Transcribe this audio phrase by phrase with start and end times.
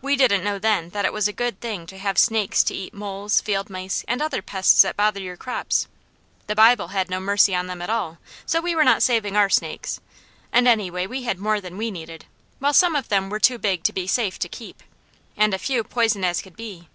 [0.00, 2.92] We didn't know then that it was a good thing to have snakes to eat
[2.92, 5.86] moles, field mice, and other pests that bother your crops;
[6.48, 9.48] the Bible had no mercy on them at all, so we were not saving our
[9.48, 10.00] snakes;
[10.52, 12.24] and anyway we had more than we needed,
[12.58, 14.82] while some of them were too big to be safe to keep,
[15.36, 16.88] and a few poison as could be.